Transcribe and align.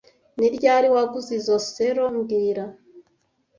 Ni 0.37 0.47
ryari 0.55 0.87
waguze 0.95 1.31
izoi 1.39 1.65
selo 1.73 2.03
mbwira 2.15 2.63